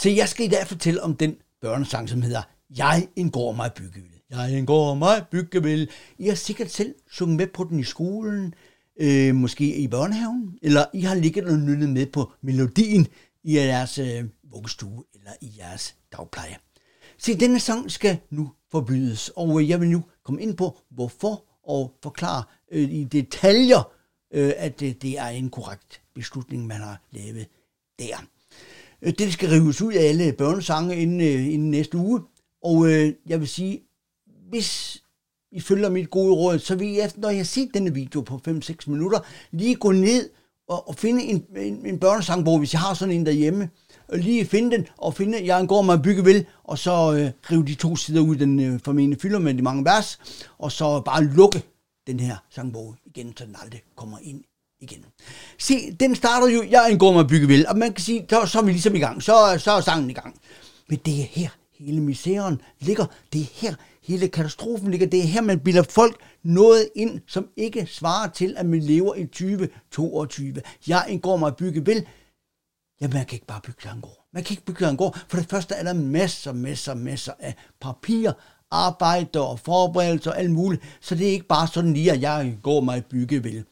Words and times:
Så 0.00 0.08
jeg 0.08 0.28
skal 0.28 0.46
i 0.46 0.48
dag 0.48 0.66
fortælle 0.66 1.02
om 1.02 1.16
den 1.16 1.36
børnesang, 1.60 2.08
som 2.08 2.22
hedder 2.22 2.42
Jeg 2.76 3.08
indgår 3.16 3.52
mig 3.52 3.72
byggevild. 3.72 4.20
Jeg 4.30 4.58
indgår 4.58 4.94
mig 4.94 5.24
byggevild. 5.30 5.88
I 6.18 6.28
har 6.28 6.34
sikkert 6.34 6.70
selv 6.70 6.94
sunget 7.10 7.36
med 7.36 7.46
på 7.46 7.64
den 7.64 7.80
i 7.80 7.84
skolen, 7.84 8.54
øh, 9.00 9.34
måske 9.34 9.76
i 9.76 9.88
børnehaven, 9.88 10.58
eller 10.62 10.84
I 10.94 11.00
har 11.00 11.14
ligget 11.14 11.44
og 11.44 11.58
nynnet 11.58 11.88
med 11.88 12.06
på 12.06 12.32
melodien 12.40 13.06
i 13.44 13.56
jeres 13.56 13.98
øh, 13.98 14.24
vuggestue 14.52 15.04
eller 15.14 15.30
i 15.40 15.52
jeres 15.58 15.96
dagpleje. 16.12 16.56
Se, 17.18 17.40
denne 17.40 17.60
sang 17.60 17.90
skal 17.90 18.18
nu 18.30 18.50
forbydes, 18.70 19.30
og 19.36 19.68
jeg 19.68 19.80
vil 19.80 19.88
nu 19.90 20.04
komme 20.24 20.42
ind 20.42 20.56
på, 20.56 20.78
hvorfor 20.90 21.44
og 21.64 21.94
forklare 22.02 22.42
øh, 22.72 22.90
i 22.90 23.04
detaljer, 23.04 23.92
øh, 24.34 24.52
at 24.56 24.80
det, 24.80 25.02
det 25.02 25.18
er 25.18 25.28
en 25.28 25.50
korrekt 25.50 26.02
beslutning, 26.14 26.66
man 26.66 26.80
har 26.80 27.02
lavet 27.10 27.46
der. 27.98 28.26
Øh, 29.02 29.12
Det 29.18 29.32
skal 29.32 29.48
rives 29.48 29.82
ud 29.82 29.92
af 29.92 30.04
alle 30.04 30.32
børnesange 30.32 30.96
inden, 30.96 31.20
øh, 31.20 31.52
inden 31.54 31.70
næste 31.70 31.98
uge, 31.98 32.20
og 32.62 32.90
øh, 32.90 33.12
jeg 33.26 33.40
vil 33.40 33.48
sige, 33.48 33.82
hvis 34.50 35.02
I 35.52 35.60
følger 35.60 35.90
mit 35.90 36.10
gode 36.10 36.34
råd, 36.34 36.58
så 36.58 36.74
vil 36.74 36.88
I 36.88 37.00
efter, 37.00 37.20
når 37.20 37.28
jeg 37.28 37.38
har 37.38 37.44
set 37.44 37.70
denne 37.74 37.94
video 37.94 38.20
på 38.20 38.40
5-6 38.48 38.74
minutter, 38.86 39.18
lige 39.50 39.74
gå 39.74 39.92
ned 39.92 40.30
og, 40.68 40.88
og 40.88 40.94
finde 40.94 41.22
en, 41.22 41.44
en, 41.56 41.86
en 41.86 41.98
børnesangbog, 41.98 42.58
hvis 42.58 42.72
jeg 42.72 42.80
har 42.80 42.94
sådan 42.94 43.14
en 43.14 43.26
derhjemme, 43.26 43.70
og 44.08 44.18
lige 44.18 44.44
finde 44.44 44.76
den, 44.76 44.86
og 44.98 45.14
finde, 45.14 45.46
jeg 45.46 45.68
går 45.68 45.82
mig 45.82 46.02
bygge 46.02 46.24
vel, 46.24 46.46
og 46.64 46.78
så 46.78 46.90
øh, 46.90 47.30
rive 47.50 47.64
de 47.66 47.74
to 47.74 47.96
sider 47.96 48.20
ud, 48.20 48.36
den 48.36 48.60
øh, 48.60 48.80
formentlig 48.84 49.20
fylder 49.20 49.38
med 49.38 49.54
de 49.54 49.62
mange 49.62 49.84
vers, 49.84 50.18
og 50.58 50.72
så 50.72 51.00
bare 51.00 51.24
lukke 51.24 51.62
den 52.06 52.20
her 52.20 52.36
sangbog 52.50 52.96
igen, 53.04 53.36
så 53.36 53.44
den 53.44 53.56
aldrig 53.62 53.82
kommer 53.96 54.18
ind 54.22 54.42
igen. 54.80 55.04
Se, 55.58 55.96
den 56.00 56.14
starter 56.14 56.48
jo, 56.48 56.64
jeg 56.70 56.90
engang 56.90 57.12
med 57.12 57.20
at 57.20 57.28
bygge 57.28 57.48
vel, 57.48 57.66
og 57.68 57.78
man 57.78 57.92
kan 57.92 58.04
sige, 58.04 58.26
så, 58.30 58.46
så 58.46 58.58
er 58.58 58.62
vi 58.62 58.70
ligesom 58.70 58.94
i 58.94 58.98
gang, 58.98 59.22
så, 59.22 59.56
så 59.58 59.70
er 59.70 59.80
sangen 59.80 60.10
i 60.10 60.12
gang. 60.12 60.40
Men 60.88 60.98
det 61.04 61.20
er 61.20 61.24
her, 61.24 61.48
hele 61.78 62.00
misæren 62.00 62.60
ligger, 62.80 63.06
det 63.32 63.40
er 63.40 63.46
her, 63.52 63.74
hele 64.02 64.28
katastrofen 64.28 64.90
ligger, 64.90 65.06
det 65.06 65.20
er 65.20 65.24
her, 65.24 65.40
man 65.40 65.60
bilder 65.60 65.82
folk 65.82 66.16
noget 66.42 66.88
ind, 66.94 67.20
som 67.26 67.48
ikke 67.56 67.86
svarer 67.86 68.28
til, 68.28 68.54
at 68.56 68.66
man 68.66 68.80
lever 68.80 69.14
i 69.14 69.26
2022. 69.26 70.62
Jeg 70.86 71.06
indgår 71.08 71.36
mig 71.36 71.56
bygge 71.56 71.86
vel, 71.86 72.06
Ja, 73.00 73.08
man 73.08 73.26
kan 73.26 73.36
ikke 73.36 73.46
bare 73.46 73.60
bygge 73.64 73.82
sig 73.82 73.92
en 73.94 74.00
gård. 74.00 74.26
Man 74.32 74.44
kan 74.44 74.52
ikke 74.52 74.64
bygge 74.64 74.78
sig 74.78 74.90
en 74.90 74.96
gård. 74.96 75.18
For 75.28 75.36
det 75.36 75.50
første 75.50 75.74
er 75.74 75.82
der 75.82 75.92
masser, 75.92 76.52
masser, 76.52 76.94
masser 76.94 77.32
af 77.38 77.54
papir, 77.80 78.32
arbejde 78.70 79.48
og 79.48 79.60
forberedelser 79.60 80.30
og 80.30 80.38
alt 80.38 80.50
muligt. 80.50 80.82
Så 81.00 81.14
det 81.14 81.28
er 81.28 81.32
ikke 81.32 81.46
bare 81.46 81.68
sådan 81.68 81.92
lige, 81.92 82.12
at 82.12 82.20
jeg 82.20 82.58
går 82.62 82.80
mig 82.80 83.04
bygge 83.04 83.44
vel. 83.44 83.64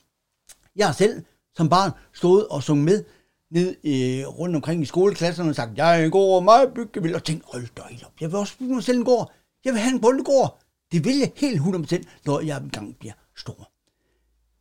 Jeg 0.78 0.86
har 0.86 0.92
selv 0.92 1.22
som 1.56 1.68
barn 1.68 1.90
stået 2.12 2.48
og 2.48 2.62
sung 2.62 2.84
med 2.84 3.04
ned 3.50 3.76
i, 3.82 4.24
rundt 4.24 4.56
omkring 4.56 4.82
i 4.82 4.84
skoleklasserne 4.84 5.50
og 5.50 5.54
sagt, 5.54 5.78
jeg 5.78 6.10
går 6.10 6.40
mig 6.40 6.74
bygge 6.74 7.02
vel, 7.02 7.14
og 7.14 7.24
tænkte, 7.24 7.46
hold 7.52 7.68
da 7.76 7.82
op, 8.06 8.20
jeg 8.20 8.30
vil 8.30 8.38
også 8.38 8.58
bygge 8.58 8.74
mig 8.74 8.84
selv 8.84 8.98
en 8.98 9.04
gård. 9.04 9.32
Jeg 9.64 9.72
vil 9.72 9.80
have 9.80 9.94
en 9.94 10.00
bundegård. 10.00 10.60
Det 10.92 11.04
vil 11.04 11.18
jeg 11.18 11.32
helt 11.36 11.60
100%, 11.60 12.02
når 12.26 12.40
jeg 12.40 12.62
engang 12.62 12.98
bliver 12.98 13.12
stor. 13.36 13.70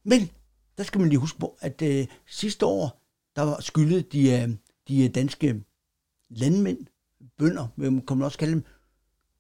Men 0.03 0.29
der 0.77 0.83
skal 0.83 1.01
man 1.01 1.09
lige 1.09 1.19
huske 1.19 1.39
på, 1.39 1.57
at 1.59 1.81
øh, 1.81 2.07
sidste 2.27 2.65
år, 2.65 3.01
der 3.35 3.41
var 3.41 3.61
skyldet 3.61 4.11
de, 4.11 4.31
øh, 4.31 4.49
de 4.87 5.03
øh, 5.03 5.15
danske 5.15 5.63
landmænd, 6.29 6.85
bønder, 7.37 7.67
man 7.75 8.01
kan 8.01 8.17
man 8.17 8.25
også 8.25 8.37
kalde 8.37 8.53
dem, 8.53 8.63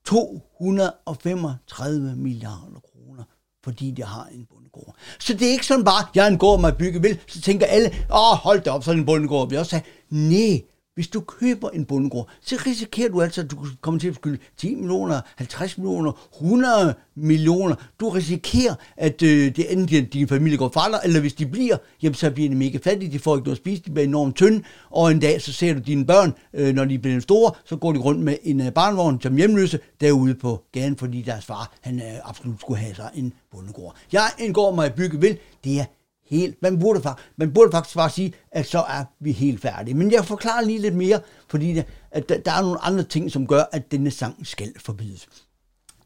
235 0.05 2.15
milliarder 2.15 2.79
kroner, 2.79 3.23
fordi 3.63 3.91
de 3.91 4.03
har 4.03 4.25
en 4.25 4.45
bondegård. 4.77 4.95
Så 5.19 5.33
det 5.33 5.47
er 5.47 5.51
ikke 5.51 5.65
sådan 5.65 5.85
bare, 5.85 6.05
jeg 6.15 6.23
er 6.25 6.31
en 6.31 6.37
gård, 6.37 6.59
man 6.59 6.73
bygge 6.79 7.01
vil, 7.01 7.19
så 7.27 7.41
tænker 7.41 7.65
alle, 7.65 7.87
åh, 8.13 8.37
hold 8.37 8.61
da 8.61 8.71
op, 8.71 8.83
sådan 8.83 8.99
en 8.99 9.05
bondegård. 9.05 9.49
Vi 9.49 9.55
også 9.55 9.69
sige, 9.69 9.83
nej, 10.09 10.61
hvis 10.97 11.07
du 11.07 11.21
køber 11.21 11.69
en 11.69 11.85
bondegård, 11.85 12.29
så 12.41 12.55
risikerer 12.65 13.09
du 13.09 13.21
altså, 13.21 13.41
at 13.41 13.51
du 13.51 13.57
kommer 13.81 13.99
til 13.99 14.07
at 14.07 14.15
skylde 14.15 14.37
10 14.57 14.75
millioner, 14.75 15.21
50 15.35 15.77
millioner, 15.77 16.11
100 16.35 16.93
millioner. 17.15 17.75
Du 17.99 18.09
risikerer, 18.09 18.75
at 18.97 19.21
øh, 19.21 19.55
det 19.55 19.71
enten 19.73 20.05
din 20.05 20.27
familie 20.27 20.57
går 20.57 20.69
fra 20.73 20.99
eller 21.03 21.19
hvis 21.19 21.33
de 21.33 21.45
bliver, 21.45 21.77
jamen 22.01 22.15
så 22.15 22.31
bliver 22.31 22.49
de 22.49 22.55
mega 22.55 22.77
fattige, 22.83 23.11
de 23.11 23.19
får 23.19 23.35
ikke 23.35 23.45
noget 23.45 23.57
at 23.57 23.61
spise, 23.61 23.81
de 23.81 23.91
bliver 23.91 24.07
enormt 24.07 24.35
tynde, 24.35 24.63
og 24.89 25.11
en 25.11 25.19
dag 25.19 25.41
så 25.41 25.53
ser 25.53 25.73
du 25.73 25.79
dine 25.79 26.05
børn, 26.05 26.33
øh, 26.53 26.75
når 26.75 26.85
de 26.85 26.99
bliver 26.99 27.19
store, 27.19 27.51
så 27.65 27.75
går 27.75 27.91
de 27.91 27.99
rundt 27.99 28.21
med 28.21 28.37
en 28.43 28.61
øh, 28.61 28.73
barnvogn 28.73 29.21
som 29.21 29.35
hjemløse 29.35 29.79
derude 30.01 30.35
på 30.35 30.63
gaden, 30.71 30.97
fordi 30.97 31.21
deres 31.21 31.45
far, 31.45 31.73
han 31.81 31.99
øh, 31.99 32.29
absolut 32.29 32.61
skulle 32.61 32.79
have 32.79 32.95
sig 32.95 33.09
en 33.15 33.33
bondegård. 33.51 33.95
Jeg 34.11 34.29
indgår 34.39 34.75
mig 34.75 34.93
bygge 34.93 35.19
vil, 35.19 35.37
det 35.63 35.79
er 35.79 35.85
helt. 36.29 36.61
Man 36.61 36.79
burde, 36.79 37.01
man 37.37 37.53
burde 37.53 37.71
faktisk 37.71 37.95
bare 37.95 38.09
sige, 38.09 38.33
at 38.51 38.65
så 38.65 38.79
er 38.79 39.03
vi 39.19 39.31
helt 39.31 39.61
færdige. 39.61 39.95
Men 39.95 40.11
jeg 40.11 40.25
forklarer 40.25 40.61
lige 40.61 40.79
lidt 40.79 40.95
mere, 40.95 41.19
fordi 41.49 41.81
at 42.11 42.29
der, 42.29 42.37
der 42.37 42.51
er 42.51 42.61
nogle 42.61 42.79
andre 42.83 43.03
ting, 43.03 43.31
som 43.31 43.47
gør, 43.47 43.63
at 43.71 43.91
denne 43.91 44.11
sang 44.11 44.47
skal 44.47 44.73
forbydes. 44.79 45.27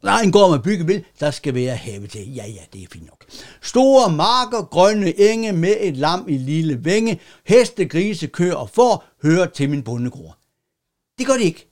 Der 0.02 0.12
en 0.12 0.32
gård 0.32 0.50
med 0.50 0.58
byggebil, 0.58 1.04
der 1.20 1.30
skal 1.30 1.54
være 1.54 1.76
have 1.76 2.06
til. 2.06 2.34
Ja, 2.34 2.46
ja, 2.46 2.60
det 2.72 2.82
er 2.82 2.86
fint 2.92 3.06
nok. 3.06 3.24
Store 3.62 4.12
marker, 4.12 4.62
grønne 4.62 5.20
enge 5.20 5.52
med 5.52 5.74
et 5.80 5.96
lam 5.96 6.24
i 6.28 6.38
lille 6.38 6.84
vænge, 6.84 7.20
heste, 7.46 7.84
grise, 7.84 8.26
køer 8.26 8.54
og 8.54 8.70
får, 8.70 9.04
hører 9.22 9.46
til 9.46 9.70
min 9.70 9.82
bondegård. 9.82 10.36
Det 11.18 11.26
gør 11.26 11.34
det 11.34 11.42
ikke. 11.44 11.68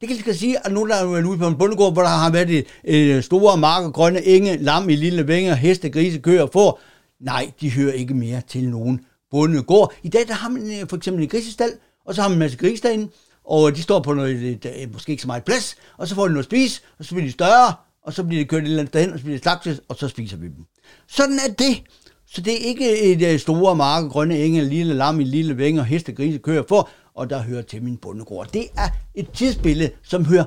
Det 0.00 0.08
kan 0.08 0.26
jeg 0.26 0.36
sige, 0.36 0.66
at 0.66 0.72
nu 0.72 0.88
der 0.88 0.94
er 0.94 1.24
ude 1.24 1.38
på 1.38 1.46
en 1.46 1.58
bondegård, 1.58 1.92
hvor 1.92 2.02
der 2.02 2.08
har 2.08 2.30
været 2.30 2.50
et, 2.50 2.66
et 2.84 3.24
store 3.24 3.56
marker, 3.56 3.90
grønne 3.90 4.24
enge, 4.24 4.56
lam 4.56 4.90
i 4.90 4.96
lille 4.96 5.28
vænge, 5.28 5.56
heste, 5.56 5.90
grise, 5.90 6.18
køer 6.18 6.42
og 6.42 6.50
får, 6.52 6.80
Nej, 7.20 7.52
de 7.60 7.70
hører 7.70 7.92
ikke 7.92 8.14
mere 8.14 8.42
til 8.48 8.68
nogen 8.68 9.00
bondegård. 9.30 9.94
I 10.02 10.08
dag 10.08 10.28
der 10.28 10.34
har 10.34 10.48
man 10.48 10.80
øh, 10.80 10.88
for 10.88 10.96
eksempel 10.96 11.22
en 11.22 11.28
grisestal, 11.28 11.70
og 12.04 12.14
så 12.14 12.22
har 12.22 12.28
man 12.28 12.34
en 12.34 12.38
masse 12.38 12.58
gris 12.58 12.80
derinde, 12.80 13.08
og 13.44 13.76
de 13.76 13.82
står 13.82 14.00
på 14.00 14.14
noget, 14.14 14.36
øh, 14.36 14.82
øh, 14.82 14.92
måske 14.92 15.10
ikke 15.10 15.22
så 15.22 15.26
meget 15.26 15.44
plads, 15.44 15.76
og 15.96 16.08
så 16.08 16.14
får 16.14 16.26
de 16.26 16.32
noget 16.32 16.44
at 16.44 16.48
spise, 16.48 16.82
og 16.98 17.04
så 17.04 17.14
bliver 17.14 17.26
de 17.26 17.32
større, 17.32 17.74
og 18.02 18.12
så 18.12 18.24
bliver 18.24 18.42
de 18.42 18.48
kørt 18.48 18.62
et 18.62 18.66
eller 18.66 18.78
andet 18.78 18.94
derhen, 18.94 19.12
og 19.12 19.18
så 19.18 19.24
bliver 19.24 19.38
de 19.38 19.42
slagtet, 19.42 19.80
og 19.88 19.96
så 19.96 20.08
spiser 20.08 20.36
vi 20.36 20.46
dem. 20.46 20.64
Sådan 21.06 21.38
er 21.48 21.52
det. 21.52 21.82
Så 22.26 22.40
det 22.40 22.52
er 22.52 22.66
ikke 22.66 23.34
et 23.34 23.40
store 23.40 23.76
marker, 23.76 24.08
grønne 24.08 24.38
enge, 24.38 24.64
lille 24.64 24.94
lam 24.94 25.20
i 25.20 25.24
lille 25.24 25.56
vænger, 25.56 25.82
heste, 25.82 26.12
grise, 26.12 26.38
kører 26.38 26.62
for, 26.68 26.90
og 27.14 27.30
der 27.30 27.42
hører 27.42 27.62
til 27.62 27.82
min 27.82 27.96
bondegård. 27.96 28.48
Det 28.52 28.66
er 28.76 28.88
et 29.14 29.30
tidsbillede, 29.30 29.90
som 30.02 30.24
hører 30.24 30.44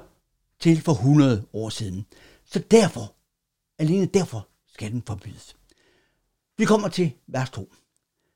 til 0.59 0.81
for 0.81 0.91
100 0.91 1.43
år 1.53 1.69
siden. 1.69 2.05
Så 2.51 2.59
derfor, 2.71 3.13
alene 3.79 4.05
derfor, 4.05 4.47
skal 4.73 4.91
den 4.91 5.03
forbydes. 5.07 5.55
Vi 6.57 6.65
kommer 6.65 6.87
til 6.87 7.11
vers 7.27 7.49
2. 7.49 7.73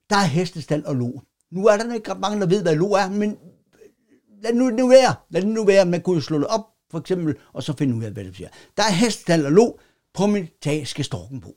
Der 0.09 0.15
er 0.15 0.25
hestestald 0.25 0.83
og 0.83 0.95
lo. 0.95 1.19
Nu 1.51 1.65
er 1.65 1.77
der 1.77 1.93
ikke 1.93 2.15
mange, 2.15 2.39
der 2.39 2.47
ved, 2.47 2.61
hvad 2.61 2.75
lo 2.75 2.91
er, 2.91 3.09
men 3.09 3.31
øh, 3.31 4.43
lad 4.43 4.53
nu, 4.53 4.69
nu 4.69 4.87
være. 4.87 5.15
Lad 5.29 5.41
det 5.41 5.49
nu 5.49 5.65
være. 5.65 5.85
Man 5.85 6.01
kunne 6.01 6.15
jo 6.15 6.21
slå 6.21 6.37
det 6.37 6.47
op, 6.47 6.67
for 6.91 6.99
eksempel, 6.99 7.35
og 7.53 7.63
så 7.63 7.73
finde 7.77 7.95
ud 7.95 8.03
af, 8.03 8.11
hvad 8.11 8.23
det 8.23 8.35
siger. 8.35 8.49
Der 8.77 8.83
er 8.83 8.91
hestestald 8.91 9.45
og 9.45 9.51
lo. 9.51 9.77
På 10.13 10.27
mit 10.27 10.53
tag 10.61 10.87
skal 10.87 11.05
storken 11.05 11.41
på. 11.41 11.55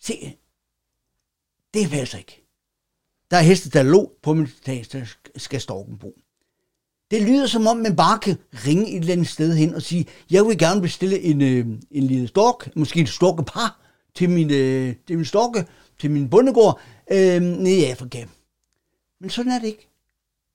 Se, 0.00 0.36
det 1.74 1.90
passer 1.90 2.18
ikke. 2.18 2.46
Der 3.30 3.36
er 3.36 3.42
hestestald 3.42 3.86
og 3.86 3.92
lo. 3.92 4.10
På 4.22 4.34
mit 4.34 4.50
tag 4.64 4.86
skal 5.36 5.60
storken 5.60 5.98
på. 5.98 6.12
Det 7.10 7.22
lyder 7.22 7.46
som 7.46 7.66
om, 7.66 7.76
man 7.76 7.96
bare 7.96 8.18
kan 8.18 8.38
ringe 8.52 8.90
et 8.90 9.00
eller 9.00 9.12
andet 9.12 9.28
sted 9.28 9.56
hen 9.56 9.74
og 9.74 9.82
sige, 9.82 10.06
jeg 10.30 10.44
vil 10.44 10.58
gerne 10.58 10.80
bestille 10.80 11.20
en, 11.20 11.42
øh, 11.42 11.66
en 11.90 12.02
lille 12.02 12.28
stork, 12.28 12.76
måske 12.76 13.00
et 13.00 13.08
storkepar, 13.08 13.81
til 14.14 14.30
min, 14.30 14.50
øh, 14.50 14.94
til 15.06 15.16
min 15.16 15.24
stokke, 15.24 15.66
til 16.00 16.10
min 16.10 16.30
bondegård 16.30 16.80
øh, 17.12 17.42
nede 17.42 17.80
i 17.80 17.84
Afrika. 17.84 18.24
Men 19.20 19.30
sådan 19.30 19.52
er 19.52 19.58
det 19.58 19.66
ikke. 19.66 19.88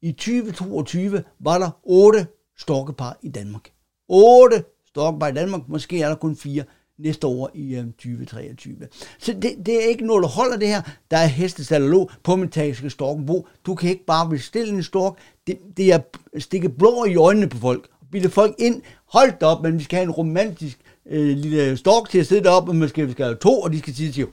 I 0.01 0.11
2022 0.11 1.23
var 1.39 1.57
der 1.57 1.69
otte 1.83 2.27
stokkepar 2.57 3.17
i 3.21 3.29
Danmark. 3.29 3.71
Otte 4.07 4.63
stokkepar 4.87 5.27
i 5.27 5.33
Danmark, 5.33 5.61
måske 5.67 6.01
er 6.01 6.07
der 6.07 6.15
kun 6.15 6.35
fire 6.35 6.63
næste 6.99 7.27
år 7.27 7.51
i 7.53 7.75
øh, 7.75 7.85
2023. 7.85 8.75
Så 9.19 9.33
det, 9.33 9.55
det 9.65 9.83
er 9.83 9.87
ikke 9.87 10.05
noget, 10.05 10.23
der 10.23 10.29
holder 10.29 10.57
det 10.57 10.67
her. 10.67 10.81
Der 11.11 11.17
er 11.17 11.25
hestestallerlog 11.25 12.11
på 12.23 12.35
metaliske 12.35 12.89
storkenbo. 12.89 13.47
Du 13.65 13.75
kan 13.75 13.89
ikke 13.89 14.05
bare 14.05 14.29
bestille 14.29 14.73
en 14.73 14.83
stork. 14.83 15.13
Det, 15.47 15.59
det 15.77 15.93
er 15.93 15.99
at 16.33 16.43
stikke 16.43 16.69
blå 16.69 17.05
i 17.05 17.15
øjnene 17.15 17.49
på 17.49 17.57
folk. 17.57 17.89
Bilde 18.11 18.29
folk 18.29 18.55
ind. 18.59 18.81
Hold 19.05 19.39
da 19.39 19.45
op, 19.45 19.63
men 19.63 19.79
vi 19.79 19.83
skal 19.83 19.97
have 19.97 20.03
en 20.03 20.11
romantisk 20.11 20.79
øh, 21.09 21.37
lille 21.37 21.77
stork 21.77 22.09
til 22.09 22.19
at 22.19 22.27
sidde 22.27 22.43
deroppe, 22.43 22.71
og 22.71 22.75
måske 22.75 23.11
skal 23.11 23.25
have 23.25 23.37
to, 23.37 23.61
og 23.61 23.71
de 23.71 23.79
skal 23.79 23.95
sige, 23.95 24.13
sige 24.13 24.27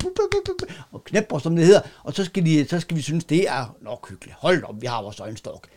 og 0.93 1.05
knæpper, 1.05 1.38
som 1.38 1.56
det 1.56 1.67
hedder, 1.67 1.81
og 2.03 2.15
så 2.15 2.25
skal, 2.25 2.47
de, 2.47 2.69
så 2.69 2.81
skal 2.81 2.97
vi 2.97 3.03
synes, 3.03 3.25
det 3.25 3.49
er 3.49 3.76
nok 3.81 4.11
hyggeligt. 4.11 4.37
Hold 4.37 4.65
op, 4.65 4.82
vi 4.82 4.87
har 4.87 5.03
vores 5.03 5.21
egen 5.21 5.37
stork. 5.37 5.69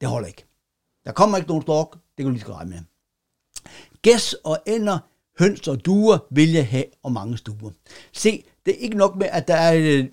Det 0.00 0.08
holder 0.08 0.28
ikke. 0.28 0.44
Der 1.04 1.12
kommer 1.12 1.36
ikke 1.36 1.48
nogen 1.48 1.62
stork, 1.62 1.92
det 1.92 2.16
kan 2.16 2.24
du 2.24 2.30
lige 2.30 2.40
skal 2.40 2.52
regne 2.54 2.70
med. 2.70 2.78
Gæs 4.02 4.34
og 4.44 4.58
ender, 4.66 4.98
høns 5.38 5.68
og 5.68 5.84
duer 5.84 6.18
vil 6.30 6.52
jeg 6.52 6.66
have, 6.66 6.84
og 7.02 7.12
mange 7.12 7.38
stuer. 7.38 7.70
Se, 8.12 8.44
det 8.66 8.74
er 8.74 8.78
ikke 8.78 8.96
nok 8.96 9.16
med, 9.16 9.26
at 9.32 9.48
der 9.48 9.54
er, 9.54 9.74
øh, 9.76 10.04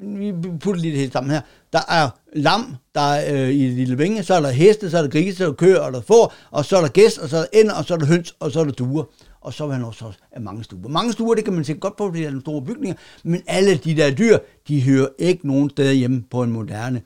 vi 0.00 0.32
putter 0.60 0.80
lige 0.80 0.90
det 0.90 1.00
hele 1.00 1.12
sammen 1.12 1.30
her, 1.30 1.40
der 1.72 1.80
er 1.88 2.10
lam, 2.32 2.76
der 2.94 3.00
er 3.00 3.34
øh, 3.34 3.48
i 3.48 3.68
lille 3.68 3.98
vinge, 3.98 4.22
så 4.22 4.34
er 4.34 4.40
der 4.40 4.50
heste, 4.50 4.90
så 4.90 4.98
er 4.98 5.02
der 5.02 5.10
grise, 5.10 5.36
så 5.36 5.44
er 5.44 5.48
der 5.48 5.54
køer, 5.54 5.80
og 5.80 5.92
der 5.92 6.00
får, 6.00 6.34
og 6.50 6.64
så 6.64 6.76
er 6.76 6.80
der 6.80 6.88
gæs, 6.88 7.18
og 7.18 7.28
så 7.28 7.36
er 7.36 7.40
der 7.40 7.60
ender, 7.60 7.74
og 7.74 7.84
så 7.84 7.94
er 7.94 7.98
der 7.98 8.06
høns, 8.06 8.34
og 8.40 8.52
så 8.52 8.60
er 8.60 8.64
der 8.64 8.72
duer 8.72 9.04
og 9.40 9.54
så 9.54 9.66
vil 9.66 9.74
han 9.74 9.84
også 9.84 10.12
have 10.32 10.44
mange 10.44 10.64
stuer. 10.64 10.88
Mange 10.88 11.12
stuer, 11.12 11.34
det 11.34 11.44
kan 11.44 11.54
man 11.54 11.64
se 11.64 11.74
godt 11.74 11.96
på, 11.96 12.06
fordi 12.06 12.20
der 12.20 12.26
er 12.26 12.30
nogle 12.30 12.40
store 12.40 12.62
bygninger, 12.62 12.96
men 13.24 13.42
alle 13.46 13.76
de 13.76 13.96
der 13.96 14.14
dyr, 14.14 14.38
de 14.68 14.82
hører 14.82 15.08
ikke 15.18 15.46
nogen 15.46 15.70
steder 15.70 15.92
hjemme 15.92 16.24
på 16.30 16.42
en 16.42 16.52
moderne 16.52 17.02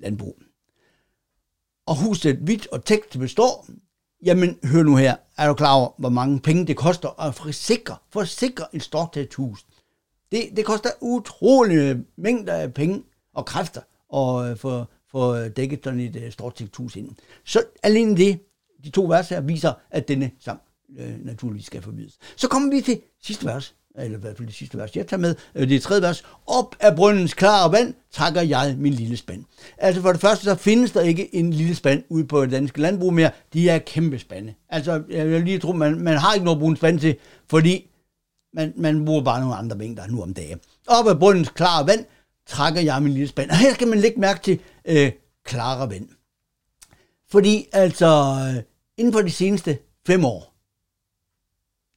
landbrug. 0.00 0.38
og 1.86 1.96
huset 1.96 2.36
hvidt 2.36 2.66
og 2.66 2.84
tekst 2.84 3.18
består, 3.18 3.66
jamen 4.24 4.58
hør 4.64 4.82
nu 4.82 4.96
her, 4.96 5.16
er 5.38 5.48
du 5.48 5.54
klar 5.54 5.74
over, 5.74 5.90
hvor 5.98 6.08
mange 6.08 6.40
penge 6.40 6.66
det 6.66 6.76
koster 6.76 7.20
at 7.20 7.34
forsikre, 7.34 7.96
forsikre 8.12 8.64
en 8.72 8.80
stortaget 8.80 9.34
hus? 9.34 9.66
Det, 10.32 10.56
det 10.56 10.64
koster 10.64 10.90
utrolige 11.00 12.04
mængder 12.16 12.54
af 12.54 12.74
penge 12.74 13.02
og 13.34 13.44
kræfter 13.44 13.80
at 14.14 14.50
øh, 14.50 14.56
få, 14.56 14.84
få 15.10 15.48
dækket 15.48 15.80
sådan 15.84 16.00
et 16.00 16.16
øh, 16.16 16.22
uh, 16.26 16.30
stortaget 16.30 16.76
hus 16.76 16.96
ind. 16.96 17.10
Så 17.44 17.62
alene 17.82 18.16
det, 18.16 18.40
de 18.84 18.90
to 18.90 19.04
vers 19.04 19.28
her, 19.28 19.40
viser, 19.40 19.72
at 19.90 20.08
denne 20.08 20.30
sang 20.40 20.60
øh, 20.98 21.24
naturligvis 21.24 21.66
skal 21.66 21.82
forbydes. 21.82 22.18
Så 22.36 22.48
kommer 22.48 22.70
vi 22.70 22.80
til 22.80 23.00
sidste 23.22 23.46
vers, 23.46 23.74
eller 23.98 24.18
i 24.18 24.20
hvert 24.20 24.36
fald 24.36 24.48
det 24.48 24.54
sidste 24.54 24.78
vers, 24.78 24.96
jeg 24.96 25.06
tager 25.06 25.20
med, 25.20 25.34
øh, 25.54 25.68
det 25.68 25.82
tredje 25.82 26.02
vers. 26.02 26.22
Op 26.46 26.76
af 26.80 26.96
brøndens 26.96 27.34
klare 27.34 27.72
vand 27.72 27.94
takker 28.12 28.40
jeg 28.40 28.74
min 28.78 28.92
lille 28.92 29.16
spand. 29.16 29.44
Altså 29.78 30.02
for 30.02 30.12
det 30.12 30.20
første, 30.20 30.44
så 30.44 30.54
findes 30.54 30.92
der 30.92 31.00
ikke 31.00 31.34
en 31.34 31.52
lille 31.52 31.74
spand 31.74 32.02
ude 32.08 32.24
på 32.24 32.42
det 32.42 32.50
danske 32.50 32.80
landbrug 32.80 33.14
mere. 33.14 33.30
De 33.52 33.68
er 33.68 33.78
kæmpe 33.78 34.18
spande. 34.18 34.54
Altså, 34.68 35.02
jeg 35.10 35.26
vil 35.28 35.44
lige 35.44 35.58
tro, 35.58 35.72
man, 35.72 36.00
man 36.00 36.16
har 36.16 36.34
ikke 36.34 36.44
noget 36.44 36.56
at 36.56 36.60
bruge 36.60 36.70
en 36.70 36.76
spand 36.76 37.00
til, 37.00 37.16
fordi 37.50 37.90
man, 38.52 38.72
man 38.76 39.04
bruger 39.04 39.22
bare 39.22 39.40
nogle 39.40 39.56
andre 39.56 39.76
mængder 39.76 40.06
nu 40.06 40.22
om 40.22 40.34
dagen. 40.34 40.60
Op 40.86 41.08
af 41.08 41.18
bundens 41.18 41.48
klare 41.48 41.86
vand 41.86 42.06
trækker 42.46 42.80
jeg 42.80 43.02
min 43.02 43.12
lille 43.12 43.28
spand. 43.28 43.50
Og 43.50 43.56
her 43.64 43.74
skal 43.74 43.88
man 43.88 43.98
lægge 43.98 44.20
mærke 44.20 44.42
til 44.42 44.60
øh, 44.84 45.12
klare 45.44 45.90
vand. 45.90 46.08
Fordi 47.30 47.66
altså, 47.72 48.06
øh, 48.06 48.62
inden 48.96 49.12
for 49.12 49.22
de 49.22 49.30
seneste 49.30 49.78
fem 50.06 50.24
år, 50.24 50.54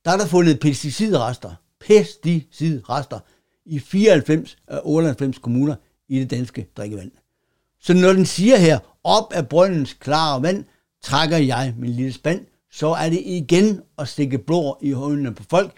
der 0.06 0.12
er 0.12 0.18
der 0.18 0.26
fundet 0.26 0.60
pesticidrester, 0.60 1.56
pesticidrester 1.80 3.20
i 3.66 3.80
94 3.80 4.58
af 4.68 4.80
98 4.84 5.38
kommuner 5.38 5.76
i 6.08 6.20
det 6.20 6.30
danske 6.32 6.68
drikkevand. 6.78 7.12
Så 7.82 7.94
når 7.94 8.14
den 8.14 8.26
siger 8.26 8.58
her, 8.58 8.80
op 9.04 9.34
af 9.34 9.50
brøndens 9.50 9.94
klare 9.94 10.42
vand, 10.42 10.66
trækker 11.04 11.38
jeg 11.38 11.74
min 11.78 11.90
lille 11.90 12.14
spand, 12.14 12.46
så 12.72 12.88
er 12.88 13.10
det 13.10 13.22
igen 13.26 13.82
at 13.98 14.08
stikke 14.08 14.38
blå 14.38 14.78
i 14.82 14.92
håndene 14.92 15.34
på 15.34 15.44
folk. 15.50 15.74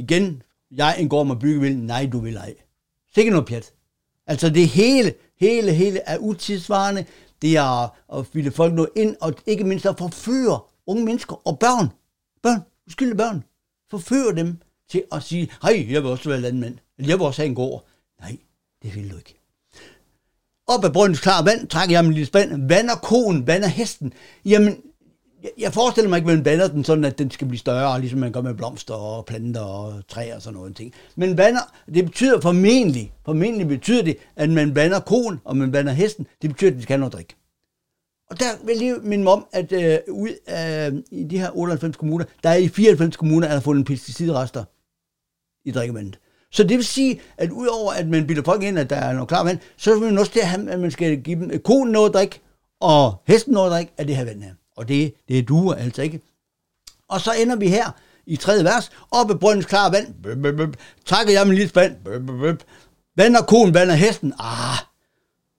Igen, 0.00 0.42
jeg 0.70 0.96
indgår 0.98 1.24
med 1.24 1.36
byggevild, 1.36 1.76
nej 1.76 2.08
du 2.12 2.18
vil 2.18 2.36
ej. 2.36 2.54
Sikke 3.14 3.30
noget 3.30 3.46
pjat. 3.46 3.72
Altså 4.26 4.50
det 4.50 4.68
hele, 4.68 5.14
hele, 5.40 5.72
hele 5.72 5.98
er 5.98 6.18
utidsvarende. 6.18 7.04
Det 7.42 7.56
er 7.56 7.96
at 8.18 8.26
fylde 8.26 8.50
folk 8.50 8.74
noget 8.74 8.90
ind, 8.96 9.16
og 9.20 9.34
ikke 9.46 9.64
mindst 9.64 9.86
at 9.86 9.98
forføre 9.98 10.60
unge 10.86 11.04
mennesker 11.04 11.48
og 11.48 11.58
børn. 11.58 11.88
Børn, 12.42 12.60
uskyldige 12.86 13.16
børn. 13.16 13.44
Forføre 13.90 14.36
dem 14.36 14.58
til 14.88 15.04
at 15.12 15.22
sige, 15.22 15.50
hej, 15.62 15.86
jeg 15.90 16.02
vil 16.02 16.10
også 16.10 16.28
være 16.28 16.40
landmand. 16.40 16.78
Eller 16.98 17.10
jeg 17.10 17.18
vil 17.18 17.26
også 17.26 17.42
have 17.42 17.48
en 17.48 17.54
gård. 17.54 17.86
Nej, 18.20 18.36
det 18.82 18.94
vil 18.94 19.10
du 19.10 19.16
ikke. 19.16 19.40
Op 20.66 20.84
ad 20.84 20.90
brøndens 20.90 21.20
klare 21.20 21.44
vand, 21.44 21.68
trækker 21.68 21.96
jeg 21.96 22.04
min 22.04 22.12
lille 22.12 22.26
spand. 22.26 22.68
Vander 22.68 22.94
konen, 22.94 23.46
vander 23.46 23.68
hesten. 23.68 24.12
Jamen, 24.44 24.82
jeg 25.58 25.72
forestiller 25.72 26.08
mig 26.08 26.16
ikke, 26.16 26.30
at 26.30 26.36
man 26.36 26.44
vander 26.44 26.68
den 26.68 26.84
sådan, 26.84 27.04
at 27.04 27.18
den 27.18 27.30
skal 27.30 27.46
blive 27.46 27.58
større, 27.58 28.00
ligesom 28.00 28.18
man 28.18 28.32
gør 28.32 28.40
med 28.40 28.54
blomster 28.54 28.94
og 28.94 29.26
planter 29.26 29.60
og 29.60 30.02
træer 30.08 30.36
og 30.36 30.42
sådan 30.42 30.58
noget 30.58 30.76
ting. 30.76 30.92
Men 31.16 31.38
vander, 31.38 31.60
det 31.94 32.04
betyder 32.04 32.40
formentlig, 32.40 33.12
formentlig 33.24 33.68
betyder 33.68 34.02
det, 34.02 34.16
at 34.36 34.50
man 34.50 34.74
vander 34.74 35.00
konen, 35.00 35.40
og 35.44 35.56
man 35.56 35.72
vander 35.72 35.92
hesten. 35.92 36.26
Det 36.42 36.50
betyder, 36.50 36.70
at 36.70 36.76
de 36.76 36.82
skal 36.82 36.94
have 36.94 37.00
noget 37.00 37.12
drik. 37.12 37.36
Og 38.30 38.40
der 38.40 38.46
vil 38.64 38.72
jeg 38.72 38.78
lige 38.78 38.94
minde 39.02 39.32
om, 39.32 39.46
at 39.52 39.72
øh, 39.72 39.98
ud 40.08 40.30
af, 40.46 40.92
i 41.10 41.24
de 41.24 41.38
her 41.38 41.50
98 41.54 41.96
kommuner, 41.96 42.24
der 42.42 42.50
er 42.50 42.56
i 42.56 42.68
94 42.68 43.16
kommuner, 43.16 43.48
er 43.48 43.52
der 43.52 43.60
fundet 43.60 43.86
pesticidrester 43.86 44.64
i 45.64 45.70
drikkevandet. 45.70 46.18
Så 46.52 46.62
det 46.62 46.76
vil 46.76 46.84
sige, 46.84 47.20
at 47.38 47.50
udover 47.50 47.92
at 47.92 48.08
man 48.08 48.26
bilder 48.26 48.42
folk 48.42 48.62
ind, 48.62 48.78
at 48.78 48.90
der 48.90 48.96
er 48.96 49.12
noget 49.12 49.28
klar 49.28 49.44
vand, 49.44 49.58
så 49.76 49.94
vil 49.94 50.08
man 50.08 50.18
også 50.18 50.32
til, 50.32 50.40
at 50.68 50.80
man 50.80 50.90
skal 50.90 51.20
give 51.22 51.40
dem 51.40 51.60
konen 51.64 51.92
noget 51.92 52.14
drik, 52.14 52.42
og 52.80 53.14
hesten 53.26 53.52
noget 53.52 53.72
drik 53.72 53.92
af 53.98 54.06
det 54.06 54.16
her 54.16 54.24
vand 54.24 54.42
her. 54.42 54.54
Og 54.76 54.88
det, 54.88 55.14
det 55.28 55.48
duer 55.48 55.74
altså 55.74 56.02
ikke. 56.02 56.20
Og 57.08 57.20
så 57.20 57.32
ender 57.42 57.56
vi 57.56 57.68
her 57.68 57.90
i 58.26 58.36
tredje 58.36 58.64
vers. 58.64 58.90
Op 59.10 59.30
af 59.30 59.40
brøndens 59.40 59.66
klare 59.66 59.92
vand. 59.92 60.14
Bøb, 60.22 60.42
bøb, 60.42 60.56
bøb. 60.56 60.76
Takker 61.06 61.32
jeg 61.32 61.46
min 61.46 61.54
lille 61.54 61.68
spand. 61.68 61.96
Bøb, 62.04 62.26
bøb, 62.26 62.38
bøb. 62.38 62.62
Vander 63.16 63.42
konen, 63.42 63.74
vander 63.74 63.94
hesten. 63.94 64.32
Ah, 64.38 64.78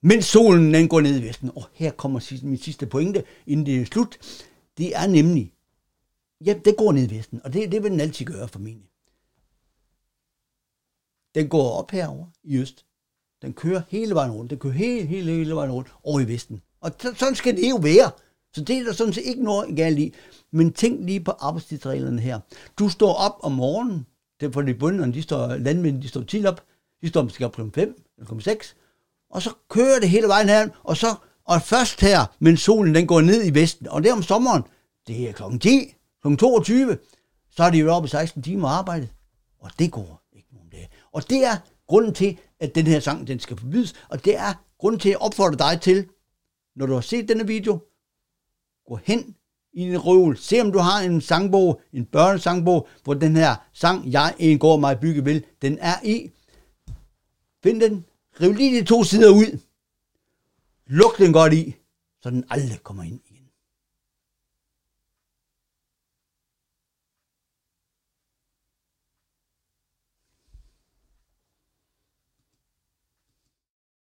mens 0.03 0.25
solen 0.25 0.73
den 0.73 0.87
går 0.87 1.01
ned 1.01 1.19
i 1.19 1.27
vesten. 1.27 1.51
Og 1.55 1.63
her 1.73 1.91
kommer 1.91 2.39
min 2.43 2.57
sidste 2.57 2.85
pointe, 2.85 3.23
inden 3.47 3.65
det 3.65 3.81
er 3.81 3.85
slut. 3.85 4.17
Det 4.77 4.95
er 4.95 5.07
nemlig, 5.07 5.53
ja, 6.45 6.55
det 6.65 6.75
går 6.77 6.91
ned 6.91 7.11
i 7.11 7.15
vesten, 7.17 7.41
og 7.43 7.53
det, 7.53 7.71
det 7.71 7.83
vil 7.83 7.91
den 7.91 7.99
altid 7.99 8.25
gøre 8.25 8.47
formentlig. 8.47 8.89
Den 11.35 11.49
går 11.49 11.71
op 11.71 11.91
herover 11.91 12.25
i 12.43 12.57
øst. 12.57 12.85
Den 13.41 13.53
kører 13.53 13.81
hele 13.89 14.15
vejen 14.15 14.31
rundt. 14.31 14.49
Den 14.49 14.59
kører 14.59 14.73
hele, 14.73 15.05
hele, 15.05 15.31
hele 15.31 15.55
vejen 15.55 15.71
rundt 15.71 15.93
over 16.03 16.19
i 16.19 16.27
vesten. 16.27 16.61
Og 16.81 16.91
sådan 17.15 17.35
skal 17.35 17.57
det 17.57 17.69
jo 17.69 17.75
være. 17.75 18.11
Så 18.53 18.63
det 18.63 18.77
er 18.77 18.83
der 18.83 18.93
sådan 18.93 19.13
set 19.13 19.23
ikke 19.25 19.43
noget 19.43 19.75
galt 19.75 19.99
i. 19.99 20.13
Men 20.51 20.73
tænk 20.73 21.05
lige 21.05 21.19
på 21.19 21.31
arbejdstidsreglerne 21.31 22.21
her. 22.21 22.39
Du 22.79 22.89
står 22.89 23.13
op 23.13 23.35
om 23.43 23.51
morgenen, 23.51 24.05
det 24.39 24.47
er 24.47 24.51
for 24.51 24.61
de 24.61 24.73
bunderne, 24.73 25.13
de 25.13 25.21
står, 25.21 25.55
landmændene, 25.55 26.03
de 26.03 26.07
står 26.07 26.21
til 26.21 26.47
op, 26.47 26.63
de 27.01 27.07
står 27.07 27.23
måske 27.23 27.45
op 27.45 27.55
kl. 27.55 27.61
5 27.73 28.03
eller 28.17 28.33
kl. 28.33 28.41
6, 28.41 28.75
og 29.29 29.41
så 29.41 29.53
kører 29.69 29.99
det 29.99 30.09
hele 30.09 30.27
vejen 30.27 30.49
her, 30.49 30.69
og 30.83 30.97
så 30.97 31.15
og 31.45 31.61
først 31.61 32.01
her, 32.01 32.35
men 32.39 32.57
solen 32.57 32.95
den 32.95 33.07
går 33.07 33.21
ned 33.21 33.45
i 33.45 33.53
vesten, 33.53 33.87
og 33.87 34.03
det 34.03 34.11
om 34.11 34.23
sommeren, 34.23 34.63
det 35.07 35.29
er 35.29 35.33
kl. 35.33 35.57
10, 35.57 35.95
kl. 36.23 36.35
22, 36.35 36.97
så 37.49 37.63
er 37.63 37.69
de 37.69 37.77
jo 37.77 37.93
oppe 37.93 38.05
i 38.05 38.09
16 38.09 38.43
timer 38.43 38.67
arbejde, 38.67 39.07
og 39.59 39.71
det 39.79 39.91
går 39.91 40.23
ikke 40.33 40.47
nogen 40.53 40.69
dage. 40.69 40.89
Og 41.11 41.29
det 41.29 41.45
er 41.45 41.57
grunden 41.87 42.13
til, 42.13 42.37
at 42.59 42.75
den 42.75 42.87
her 42.87 42.99
sang, 42.99 43.27
den 43.27 43.39
skal 43.39 43.57
forbydes, 43.57 43.93
og 44.09 44.25
det 44.25 44.37
er 44.37 44.53
grunden 44.79 44.99
til, 44.99 45.09
at 45.09 45.21
opfordre 45.21 45.71
dig 45.71 45.81
til, 45.81 46.07
når 46.75 46.85
du 46.85 46.93
har 46.93 47.01
set 47.01 47.27
denne 47.29 47.47
video, 47.47 47.79
gå 48.91 48.99
hen 49.03 49.35
i 49.73 49.85
din 49.85 49.97
røvel, 49.97 50.37
se 50.37 50.61
om 50.61 50.71
du 50.71 50.79
har 50.79 50.99
en 50.99 51.21
sangbog, 51.21 51.81
en 51.93 52.05
børnesangbog, 52.05 52.87
hvor 53.03 53.13
den 53.13 53.35
her 53.35 53.55
sang, 53.73 54.11
jeg 54.11 54.35
en 54.39 54.59
går 54.59 54.77
mig 54.77 54.99
bygge 54.99 55.23
vil, 55.23 55.45
den 55.61 55.77
er 55.79 55.95
i. 56.03 56.31
Find 57.63 57.81
den, 57.81 58.05
Riv 58.41 58.53
lige 58.53 58.79
de 58.79 58.85
to 58.85 59.03
sider 59.03 59.29
ud. 59.29 59.59
Luk 60.87 61.17
den 61.17 61.33
godt 61.33 61.53
i, 61.53 61.75
så 62.21 62.29
den 62.29 62.43
aldrig 62.49 62.83
kommer 62.83 63.03
ind 63.03 63.19
i 63.29 63.30